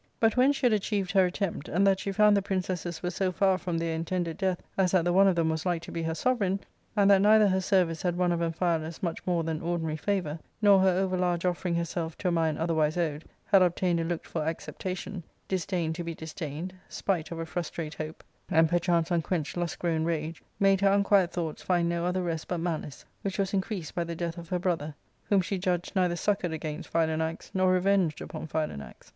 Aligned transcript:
But 0.19 0.35
when 0.35 0.51
she 0.51 0.65
had 0.65 0.73
achieved 0.73 1.11
her 1.11 1.27
attempt, 1.27 1.69
and 1.69 1.85
that 1.85 1.99
she 1.99 2.11
found 2.11 2.35
the 2.35 2.41
princesses 2.41 3.03
were 3.03 3.11
so 3.11 3.31
far 3.31 3.59
from 3.59 3.77
their 3.77 3.93
intended 3.93 4.35
death 4.35 4.59
as 4.75 4.93
that 4.93 5.05
the 5.05 5.13
one 5.13 5.27
of 5.27 5.35
them 5.35 5.47
was 5.47 5.63
like 5.63 5.83
to 5.83 5.91
be 5.91 6.01
her 6.01 6.15
sovereign, 6.15 6.59
and 6.97 7.07
that 7.11 7.21
neither 7.21 7.47
her 7.47 7.61
service 7.61 8.01
had 8.01 8.15
won 8.17 8.31
of 8.31 8.39
Amphialus 8.41 9.03
much 9.03 9.23
more 9.27 9.43
than 9.43 9.61
ordinary 9.61 9.97
favour, 9.97 10.39
nor 10.59 10.79
her 10.79 10.89
over 10.89 11.15
large 11.15 11.45
offering 11.45 11.75
herself 11.75 12.17
to 12.17 12.29
a 12.29 12.31
mind 12.31 12.57
otherwise 12.57 12.97
owed 12.97 13.25
had 13.45 13.61
obtained 13.61 13.99
a 13.99 14.03
looked 14.03 14.25
for 14.25 14.41
acceptation, 14.43 15.21
disdain 15.47 15.93
to 15.93 16.03
be 16.03 16.15
disdained, 16.15 16.73
spite 16.89 17.29
of 17.29 17.37
a 17.37 17.45
frustrate 17.45 17.93
hope, 17.93 18.23
and 18.49 18.69
perchance 18.69 19.11
unquenched' 19.11 19.55
lust 19.55 19.77
grown 19.77 20.03
rage, 20.03 20.41
made 20.59 20.81
her 20.81 20.89
unquiet 20.91 21.31
thoughts 21.31 21.61
find 21.61 21.87
no 21.87 22.07
other 22.07 22.23
rest 22.23 22.47
but 22.47 22.59
mahce, 22.59 23.05
which 23.21 23.37
was 23.37 23.53
increased 23.53 23.93
by 23.93 24.03
the 24.03 24.15
death 24.15 24.39
of 24.39 24.49
her 24.49 24.57
brother, 24.57 24.95
whom 25.25 25.41
she 25.41 25.59
judged 25.59 25.95
neither 25.95 26.15
succoured 26.15 26.53
against 26.53 26.91
Philanax 26.91 27.51
nor 27.53 27.71
revenged 27.73 28.19
upon 28.19 28.47
Philanax. 28.47 29.09